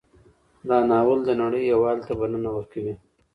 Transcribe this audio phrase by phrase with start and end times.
[0.69, 2.93] دا ناول د نړۍ یووالي ته بلنه ورکوي.